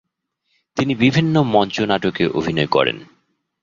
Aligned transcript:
তিনি 0.77 0.93
বিভিন্ন 0.95 1.35
মঞ্চনাটকে 1.53 2.23
অভিনয় 2.29 2.67
করেন। 2.67 2.97